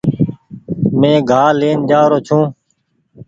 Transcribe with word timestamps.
مينٚ 0.99 1.23
گھاه 1.29 1.51
لين 1.59 1.79
جآرو 1.89 2.19
ڇوٚنٚ 2.27 2.49